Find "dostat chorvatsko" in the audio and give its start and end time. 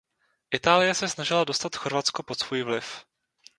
1.43-2.23